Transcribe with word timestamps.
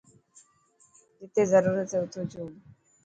جتي 1.19 1.43
ضرورت 1.53 1.89
هي 1.93 1.99
اوتو 1.99 2.21
جول. 2.31 2.51